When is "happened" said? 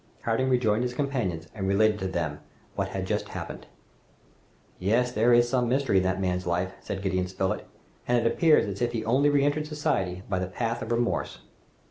3.29-3.67